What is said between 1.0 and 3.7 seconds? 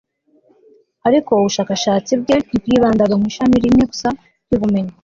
ariko ubushakashatsi bwe ntibwibandaga mu ishami